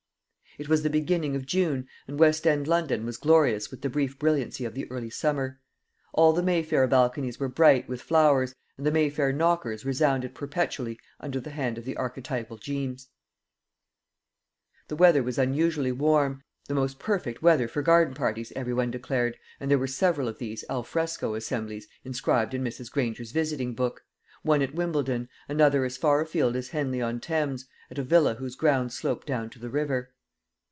[0.57, 4.19] It was the beginning of June, and West end London was glorious with the brief
[4.19, 5.61] brilliancy of the early summer.
[6.11, 11.39] All the Mayfair balconies were bright with, flowers, and the Mayfair knockers resounded perpetually under
[11.39, 13.07] the hand of the archetypal Jeames.
[14.89, 19.37] The weather was unusually warm; the most perfect weather for garden parties, every one declared,
[19.61, 22.91] and there were several of these al fresco assemblies inscribed in Mrs.
[22.91, 24.01] Granger's visiting book:
[24.41, 28.57] one at Wimbledon; another as far afield as Henley on Thames, at a villa whose
[28.57, 30.13] grounds sloped down to the river.